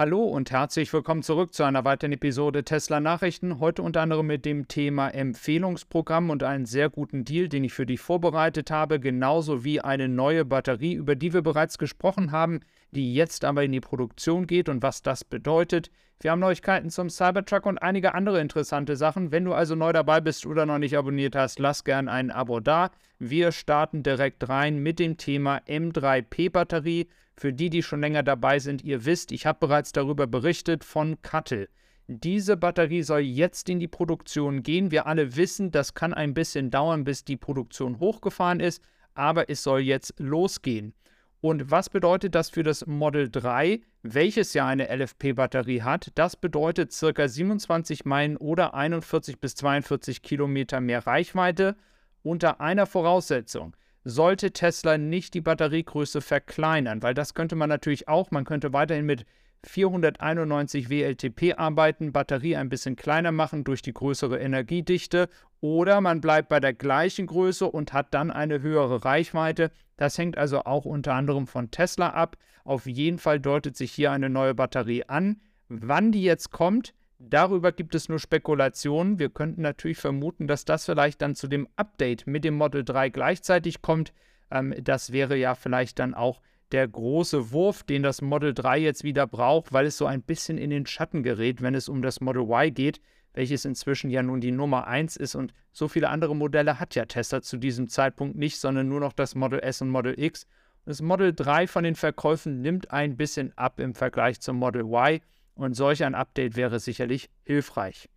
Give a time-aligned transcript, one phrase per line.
[0.00, 3.60] Hallo und herzlich willkommen zurück zu einer weiteren Episode Tesla Nachrichten.
[3.60, 7.84] Heute unter anderem mit dem Thema Empfehlungsprogramm und einen sehr guten Deal, den ich für
[7.84, 12.60] dich vorbereitet habe, genauso wie eine neue Batterie, über die wir bereits gesprochen haben,
[12.92, 15.90] die jetzt aber in die Produktion geht und was das bedeutet.
[16.20, 19.32] Wir haben Neuigkeiten zum Cybertruck und einige andere interessante Sachen.
[19.32, 22.60] Wenn du also neu dabei bist oder noch nicht abonniert hast, lass gern ein Abo
[22.60, 22.90] da.
[23.18, 27.08] Wir starten direkt rein mit dem Thema M3P Batterie.
[27.36, 31.22] Für die, die schon länger dabei sind, ihr wisst, ich habe bereits darüber berichtet von
[31.22, 31.70] Kattel.
[32.06, 34.90] Diese Batterie soll jetzt in die Produktion gehen.
[34.90, 38.82] Wir alle wissen, das kann ein bisschen dauern, bis die Produktion hochgefahren ist,
[39.14, 40.92] aber es soll jetzt losgehen.
[41.40, 46.12] Und was bedeutet das für das Model 3, welches ja eine LFP-Batterie hat?
[46.14, 47.28] Das bedeutet ca.
[47.28, 51.76] 27 Meilen oder 41 bis 42 Kilometer mehr Reichweite
[52.22, 58.30] unter einer Voraussetzung sollte Tesla nicht die Batteriegröße verkleinern, weil das könnte man natürlich auch,
[58.30, 59.24] man könnte weiterhin mit
[59.64, 65.28] 491 WLTP arbeiten, Batterie ein bisschen kleiner machen durch die größere Energiedichte
[65.60, 69.70] oder man bleibt bei der gleichen Größe und hat dann eine höhere Reichweite.
[69.96, 72.36] Das hängt also auch unter anderem von Tesla ab.
[72.64, 75.40] Auf jeden Fall deutet sich hier eine neue Batterie an.
[75.68, 79.18] Wann die jetzt kommt, Darüber gibt es nur Spekulationen.
[79.18, 83.10] Wir könnten natürlich vermuten, dass das vielleicht dann zu dem Update mit dem Model 3
[83.10, 84.14] gleichzeitig kommt.
[84.50, 86.40] Ähm, das wäre ja vielleicht dann auch
[86.72, 90.58] der große Wurf, den das Model 3 jetzt wieder braucht, weil es so ein bisschen
[90.58, 93.00] in den Schatten gerät, wenn es um das Model Y geht,
[93.34, 97.04] welches inzwischen ja nun die Nummer 1 ist und so viele andere Modelle hat ja
[97.04, 100.46] Tesla zu diesem Zeitpunkt nicht, sondern nur noch das Model S und Model X.
[100.86, 105.20] Das Model 3 von den Verkäufen nimmt ein bisschen ab im Vergleich zum Model Y.
[105.54, 108.08] Und solch ein Update wäre sicherlich hilfreich.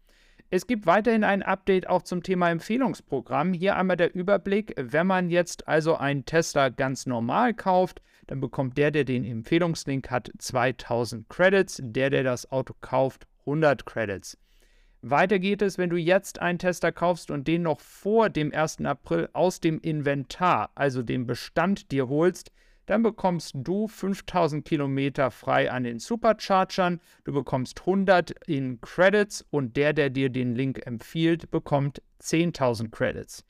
[0.49, 3.53] Es gibt weiterhin ein Update auch zum Thema Empfehlungsprogramm.
[3.53, 4.73] Hier einmal der Überblick.
[4.77, 10.09] Wenn man jetzt also einen Tesla ganz normal kauft, dann bekommt der, der den Empfehlungslink
[10.09, 11.79] hat, 2000 Credits.
[11.81, 14.37] Der, der das Auto kauft, 100 Credits.
[15.01, 18.85] Weiter geht es, wenn du jetzt einen Tesla kaufst und den noch vor dem 1.
[18.85, 22.51] April aus dem Inventar, also dem Bestand, dir holst,
[22.85, 29.75] dann bekommst du 5000 Kilometer frei an den Superchargern, du bekommst 100 in Credits und
[29.77, 33.45] der, der dir den Link empfiehlt, bekommt 10.000 Credits.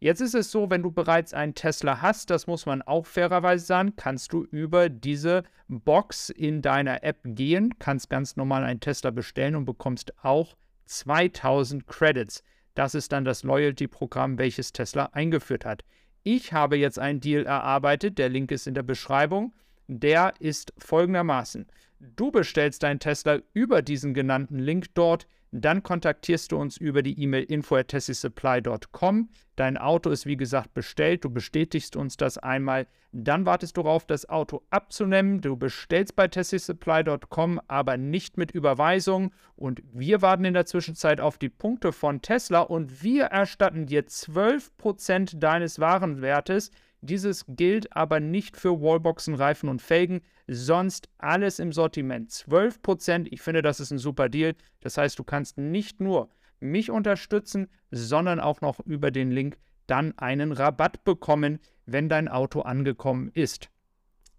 [0.00, 3.66] Jetzt ist es so, wenn du bereits einen Tesla hast, das muss man auch fairerweise
[3.66, 9.10] sagen, kannst du über diese Box in deiner App gehen, kannst ganz normal einen Tesla
[9.10, 12.44] bestellen und bekommst auch 2000 Credits.
[12.74, 15.84] Das ist dann das Loyalty-Programm, welches Tesla eingeführt hat.
[16.22, 19.52] Ich habe jetzt einen Deal erarbeitet, der Link ist in der Beschreibung.
[19.88, 21.66] Der ist folgendermaßen.
[21.98, 25.26] Du bestellst deinen Tesla über diesen genannten Link dort.
[25.50, 29.30] Dann kontaktierst du uns über die E-Mail info@tessisupply.com.
[29.56, 34.06] Dein Auto ist wie gesagt bestellt, du bestätigst uns das einmal, dann wartest du darauf,
[34.06, 35.40] das Auto abzunehmen.
[35.40, 41.38] Du bestellst bei tessisupply.com, aber nicht mit Überweisung und wir warten in der Zwischenzeit auf
[41.38, 46.70] die Punkte von Tesla und wir erstatten dir 12% deines Warenwertes.
[47.00, 52.30] Dieses gilt aber nicht für Wallboxen, Reifen und Felgen, sonst alles im Sortiment.
[52.30, 54.54] 12%, ich finde, das ist ein super Deal.
[54.80, 56.28] Das heißt, du kannst nicht nur
[56.60, 62.60] mich unterstützen, sondern auch noch über den Link dann einen Rabatt bekommen, wenn dein Auto
[62.60, 63.70] angekommen ist.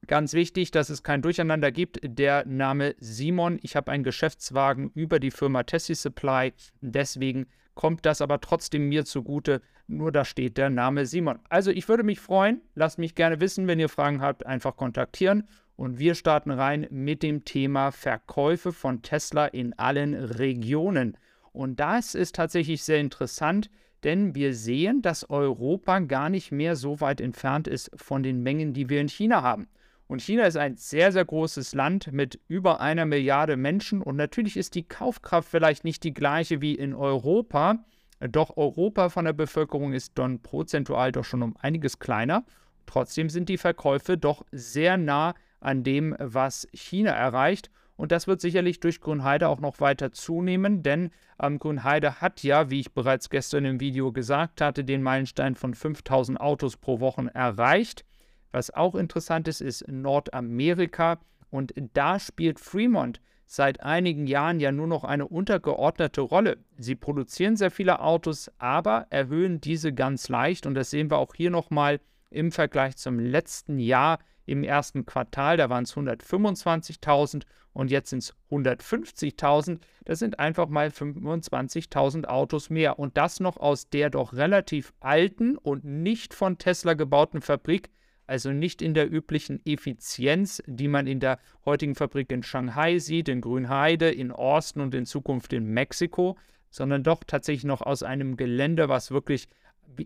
[0.08, 2.00] Ganz wichtig, dass es kein Durcheinander gibt.
[2.04, 3.60] Der Name Simon.
[3.62, 6.54] Ich habe einen Geschäftswagen über die Firma Tessie Supply.
[6.82, 9.62] Deswegen kommt das aber trotzdem mir zugute.
[9.88, 11.40] Nur da steht der Name Simon.
[11.50, 12.62] Also ich würde mich freuen.
[12.76, 15.48] Lasst mich gerne wissen, wenn ihr Fragen habt, einfach kontaktieren.
[15.76, 21.18] Und wir starten rein mit dem Thema Verkäufe von Tesla in allen Regionen.
[21.54, 23.70] Und das ist tatsächlich sehr interessant,
[24.04, 28.74] denn wir sehen, dass Europa gar nicht mehr so weit entfernt ist von den Mengen,
[28.74, 29.68] die wir in China haben.
[30.09, 34.02] Und China ist ein sehr, sehr großes Land mit über einer Milliarde Menschen.
[34.02, 37.86] Und natürlich ist die Kaufkraft vielleicht nicht die gleiche wie in Europa.
[38.20, 42.44] Doch Europa von der Bevölkerung ist dann prozentual doch schon um einiges kleiner.
[42.88, 47.70] Trotzdem sind die Verkäufe doch sehr nah an dem, was China erreicht.
[47.96, 52.72] Und das wird sicherlich durch Grünheide auch noch weiter zunehmen, denn ähm, Grünheide hat ja,
[52.72, 57.29] wie ich bereits gestern im Video gesagt hatte, den Meilenstein von 5000 Autos pro Woche
[57.35, 58.06] erreicht.
[58.51, 61.19] Was auch interessant ist, ist Nordamerika.
[61.49, 66.57] Und da spielt Fremont seit einigen Jahren ja nur noch eine untergeordnete Rolle.
[66.78, 70.66] Sie produzieren sehr viele Autos, aber erhöhen diese ganz leicht.
[70.66, 71.99] Und das sehen wir auch hier nochmal
[72.29, 74.19] im Vergleich zum letzten Jahr
[74.49, 79.79] im ersten Quartal, da waren es 125.000 und jetzt sind es 150.000.
[80.05, 85.55] Das sind einfach mal 25.000 Autos mehr und das noch aus der doch relativ alten
[85.55, 87.90] und nicht von Tesla gebauten Fabrik.
[88.29, 93.28] Also nicht in der üblichen Effizienz, die man in der heutigen Fabrik in Shanghai sieht,
[93.28, 96.37] in Grünheide, in Austin und in Zukunft in Mexiko,
[96.70, 99.47] sondern doch tatsächlich noch aus einem Gelände, was wirklich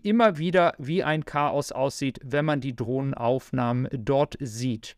[0.02, 4.96] immer wieder wie ein Chaos aussieht, wenn man die Drohnenaufnahmen dort sieht.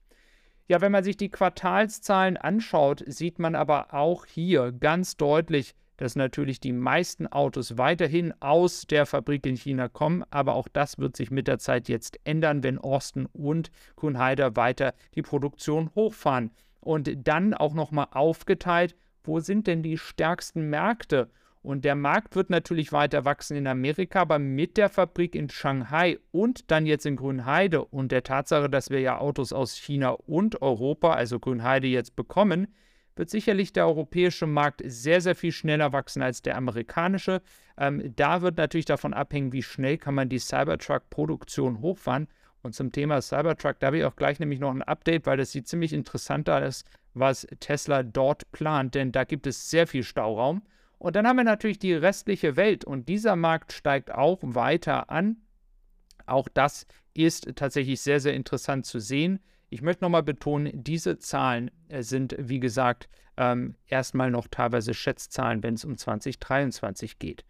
[0.69, 6.16] Ja, wenn man sich die Quartalszahlen anschaut, sieht man aber auch hier ganz deutlich, dass
[6.16, 11.16] natürlich die meisten Autos weiterhin aus der Fabrik in China kommen, aber auch das wird
[11.16, 16.50] sich mit der Zeit jetzt ändern, wenn Austin und Kuhnheider weiter die Produktion hochfahren.
[16.81, 18.94] Und dann auch nochmal aufgeteilt,
[19.25, 21.28] wo sind denn die stärksten Märkte?
[21.66, 26.20] Und der Markt wird natürlich weiter wachsen in Amerika, aber mit der Fabrik in Shanghai
[26.31, 30.62] und dann jetzt in Grünheide und der Tatsache, dass wir ja Autos aus China und
[30.62, 32.69] Europa, also Grünheide, jetzt bekommen,
[33.17, 37.43] wird sicherlich der europäische Markt sehr, sehr viel schneller wachsen als der amerikanische.
[37.79, 42.29] Ähm, da wird natürlich davon abhängen, wie schnell kann man die Cybertruck-Produktion hochfahren.
[42.63, 45.53] Und zum Thema Cybertruck, da habe ich auch gleich nämlich noch ein Update, weil das
[45.53, 46.85] sieht ziemlich interessant aus,
[47.15, 50.63] was Tesla dort plant, denn da gibt es sehr viel Stauraum.
[50.99, 55.37] Und dann haben wir natürlich die restliche Welt und dieser Markt steigt auch weiter an.
[56.27, 59.41] Auch das ist tatsächlich sehr, sehr interessant zu sehen.
[59.69, 65.63] Ich möchte nochmal betonen, diese Zahlen äh, sind, wie gesagt, ähm, erstmal noch teilweise Schätzzahlen,
[65.63, 67.45] wenn es um 2023 geht.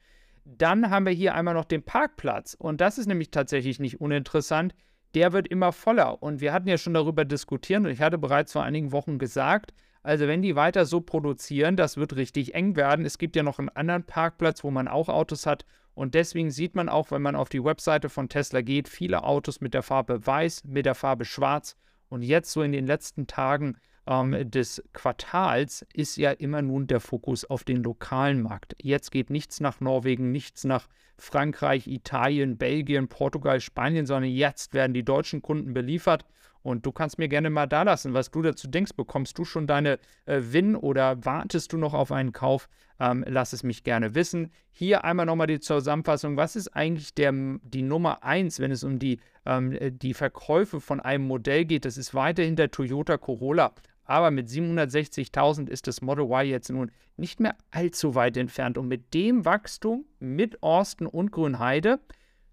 [0.44, 4.74] Dann haben wir hier einmal noch den Parkplatz und das ist nämlich tatsächlich nicht uninteressant.
[5.14, 8.52] Der wird immer voller und wir hatten ja schon darüber diskutiert und ich hatte bereits
[8.52, 9.72] vor einigen Wochen gesagt,
[10.06, 13.04] also wenn die weiter so produzieren, das wird richtig eng werden.
[13.04, 15.66] Es gibt ja noch einen anderen Parkplatz, wo man auch Autos hat.
[15.94, 19.60] Und deswegen sieht man auch, wenn man auf die Webseite von Tesla geht, viele Autos
[19.60, 21.74] mit der Farbe weiß, mit der Farbe schwarz.
[22.08, 23.76] Und jetzt so in den letzten Tagen
[24.06, 28.76] ähm, des Quartals ist ja immer nun der Fokus auf den lokalen Markt.
[28.80, 30.88] Jetzt geht nichts nach Norwegen, nichts nach
[31.18, 36.24] Frankreich, Italien, Belgien, Portugal, Spanien, sondern jetzt werden die deutschen Kunden beliefert.
[36.66, 38.94] Und du kannst mir gerne mal da lassen, was du dazu denkst.
[38.96, 42.68] Bekommst du schon deine äh, Win oder wartest du noch auf einen Kauf?
[42.98, 44.50] Ähm, lass es mich gerne wissen.
[44.72, 46.36] Hier einmal nochmal die Zusammenfassung.
[46.36, 47.32] Was ist eigentlich der,
[47.62, 51.84] die Nummer 1, wenn es um die, ähm, äh, die Verkäufe von einem Modell geht?
[51.84, 53.72] Das ist weiterhin der Toyota Corolla.
[54.02, 58.76] Aber mit 760.000 ist das Model Y jetzt nun nicht mehr allzu weit entfernt.
[58.76, 62.00] Und mit dem Wachstum, mit Austin und Grünheide,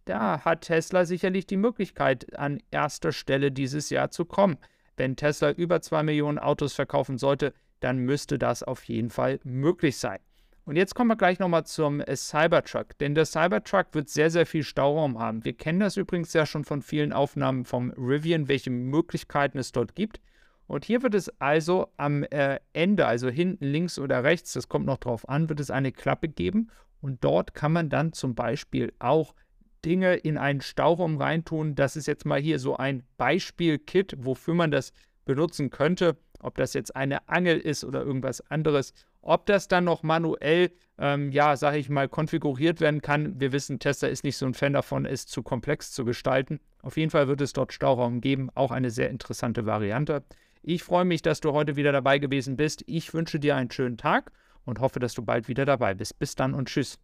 [0.06, 4.58] da hat Tesla sicherlich die Möglichkeit, an erster Stelle dieses Jahr zu kommen.
[4.98, 9.98] Wenn Tesla über 2 Millionen Autos verkaufen sollte, dann müsste das auf jeden Fall möglich
[9.98, 10.20] sein.
[10.66, 14.46] Und jetzt kommen wir gleich nochmal zum äh, Cybertruck, denn der Cybertruck wird sehr, sehr
[14.46, 15.44] viel Stauraum haben.
[15.44, 19.96] Wir kennen das übrigens ja schon von vielen Aufnahmen vom Rivian, welche Möglichkeiten es dort
[19.96, 20.22] gibt.
[20.68, 24.86] Und hier wird es also am äh, Ende, also hinten links oder rechts, das kommt
[24.86, 26.70] noch drauf an, wird es eine Klappe geben.
[27.02, 29.36] Und dort kann man dann zum Beispiel auch
[29.84, 31.76] Dinge in einen Stauraum reintun.
[31.76, 34.94] Das ist jetzt mal hier so ein Beispiel-Kit, wofür man das
[35.26, 36.18] benutzen könnte.
[36.40, 38.94] Ob das jetzt eine Angel ist oder irgendwas anderes.
[39.22, 43.40] Ob das dann noch manuell, ähm, ja, sage ich mal, konfiguriert werden kann.
[43.40, 46.60] Wir wissen, Tesla ist nicht so ein Fan davon, es zu komplex zu gestalten.
[46.82, 48.50] Auf jeden Fall wird es dort Stauraum geben.
[48.56, 50.24] Auch eine sehr interessante Variante.
[50.62, 52.84] Ich freue mich, dass du heute wieder dabei gewesen bist.
[52.88, 54.32] Ich wünsche dir einen schönen Tag
[54.66, 56.20] und hoffe, dass du bald wieder dabei bist.
[56.20, 57.00] Bis dann und tschüss.